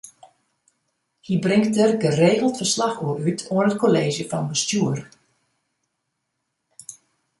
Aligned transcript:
Hy 1.25 1.33
bringt 1.43 1.73
dêr 1.75 1.93
geregeld 2.03 2.55
ferslach 2.59 2.99
oer 3.07 3.25
út 3.31 3.41
oan 3.53 3.69
it 3.71 3.79
Kolleezje 3.81 4.25
fan 4.31 4.49
Bestjoer. 4.49 4.99